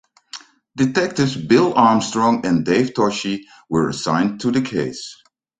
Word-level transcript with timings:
Detectives 0.75 1.35
Bill 1.37 1.75
Armstrong 1.75 2.43
and 2.43 2.65
Dave 2.65 2.95
Toschi 2.95 3.43
were 3.69 3.89
assigned 3.89 4.39
to 4.41 4.49
the 4.51 4.63
case. 4.63 5.21